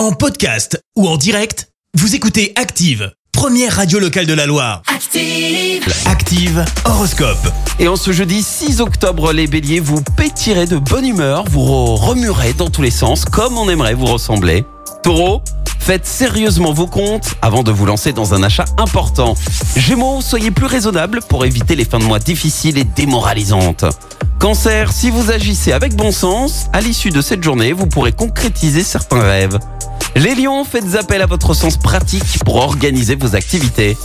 En 0.00 0.12
podcast 0.12 0.80
ou 0.96 1.06
en 1.06 1.18
direct, 1.18 1.68
vous 1.92 2.14
écoutez 2.14 2.54
Active, 2.56 3.12
première 3.32 3.76
radio 3.76 3.98
locale 3.98 4.24
de 4.24 4.32
la 4.32 4.46
Loire. 4.46 4.80
Active. 4.86 5.84
Active 6.06 6.64
Horoscope. 6.86 7.36
Et 7.78 7.86
en 7.86 7.96
ce 7.96 8.10
jeudi 8.10 8.42
6 8.42 8.80
octobre, 8.80 9.34
les 9.34 9.46
béliers, 9.46 9.78
vous 9.78 10.00
pétirez 10.16 10.64
de 10.64 10.78
bonne 10.78 11.04
humeur, 11.04 11.44
vous 11.50 11.60
re- 11.60 11.96
remuerez 12.00 12.54
dans 12.54 12.70
tous 12.70 12.80
les 12.80 12.90
sens, 12.90 13.26
comme 13.26 13.58
on 13.58 13.68
aimerait 13.68 13.92
vous 13.92 14.06
ressembler. 14.06 14.64
Taureau, 15.02 15.42
faites 15.78 16.06
sérieusement 16.06 16.72
vos 16.72 16.86
comptes 16.86 17.34
avant 17.42 17.62
de 17.62 17.70
vous 17.70 17.84
lancer 17.84 18.14
dans 18.14 18.32
un 18.32 18.42
achat 18.42 18.64
important. 18.78 19.34
Gémeaux, 19.76 20.22
soyez 20.22 20.50
plus 20.50 20.64
raisonnable 20.64 21.20
pour 21.28 21.44
éviter 21.44 21.76
les 21.76 21.84
fins 21.84 21.98
de 21.98 22.04
mois 22.04 22.20
difficiles 22.20 22.78
et 22.78 22.84
démoralisantes. 22.84 23.84
Cancer, 24.40 24.90
si 24.90 25.10
vous 25.10 25.30
agissez 25.30 25.70
avec 25.70 25.94
bon 25.94 26.12
sens, 26.12 26.68
à 26.72 26.80
l'issue 26.80 27.10
de 27.10 27.20
cette 27.20 27.44
journée, 27.44 27.74
vous 27.74 27.86
pourrez 27.86 28.12
concrétiser 28.12 28.82
certains 28.82 29.20
rêves. 29.20 29.58
Les 30.16 30.34
lions, 30.34 30.64
faites 30.64 30.94
appel 30.94 31.20
à 31.20 31.26
votre 31.26 31.52
sens 31.52 31.76
pratique 31.76 32.42
pour 32.46 32.56
organiser 32.56 33.16
vos 33.16 33.36
activités. 33.36 33.98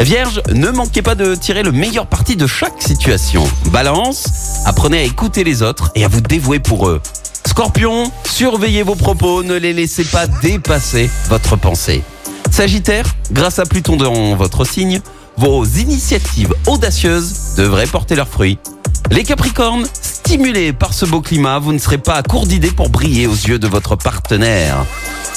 Vierge, 0.00 0.40
ne 0.54 0.70
manquez 0.70 1.02
pas 1.02 1.14
de 1.14 1.34
tirer 1.34 1.62
le 1.62 1.70
meilleur 1.70 2.06
parti 2.06 2.34
de 2.34 2.46
chaque 2.46 2.80
situation. 2.80 3.44
Balance, 3.72 4.24
apprenez 4.64 5.00
à 5.00 5.02
écouter 5.02 5.44
les 5.44 5.60
autres 5.60 5.92
et 5.94 6.02
à 6.02 6.08
vous 6.08 6.22
dévouer 6.22 6.60
pour 6.60 6.88
eux. 6.88 7.02
Scorpion, 7.46 8.10
surveillez 8.24 8.84
vos 8.84 8.96
propos, 8.96 9.42
ne 9.42 9.54
les 9.54 9.74
laissez 9.74 10.04
pas 10.04 10.26
dépasser 10.26 11.10
votre 11.28 11.56
pensée. 11.56 12.02
Sagittaire, 12.50 13.04
grâce 13.32 13.58
à 13.58 13.66
Pluton 13.66 13.96
dans 13.96 14.34
votre 14.34 14.64
signe, 14.64 15.02
vos 15.36 15.62
initiatives 15.66 16.54
audacieuses 16.66 17.54
devraient 17.58 17.86
porter 17.86 18.14
leurs 18.14 18.28
fruits. 18.28 18.58
Les 19.10 19.22
Capricornes, 19.22 19.86
stimulés 20.02 20.72
par 20.72 20.94
ce 20.94 21.04
beau 21.04 21.20
climat, 21.20 21.58
vous 21.58 21.72
ne 21.72 21.78
serez 21.78 21.98
pas 21.98 22.14
à 22.14 22.22
court 22.22 22.46
d'idées 22.46 22.70
pour 22.70 22.88
briller 22.88 23.26
aux 23.26 23.32
yeux 23.32 23.58
de 23.58 23.68
votre 23.68 23.96
partenaire. 23.96 24.84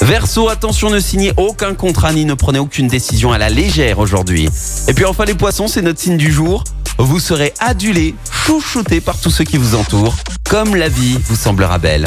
Verseau, 0.00 0.48
attention, 0.48 0.90
ne 0.90 0.98
signez 1.00 1.32
aucun 1.36 1.74
contrat 1.74 2.12
ni 2.12 2.24
ne 2.24 2.34
prenez 2.34 2.58
aucune 2.58 2.88
décision 2.88 3.32
à 3.32 3.38
la 3.38 3.50
légère 3.50 3.98
aujourd'hui. 3.98 4.48
Et 4.88 4.94
puis 4.94 5.04
enfin 5.04 5.24
les 5.24 5.34
poissons, 5.34 5.68
c'est 5.68 5.82
notre 5.82 6.00
signe 6.00 6.16
du 6.16 6.32
jour. 6.32 6.64
Vous 6.98 7.20
serez 7.20 7.52
adulé, 7.60 8.14
chouchouté 8.32 9.00
par 9.00 9.20
tous 9.20 9.30
ceux 9.30 9.44
qui 9.44 9.56
vous 9.56 9.76
entourent, 9.76 10.16
comme 10.48 10.74
la 10.74 10.88
vie 10.88 11.18
vous 11.26 11.36
semblera 11.36 11.78
belle. 11.78 12.06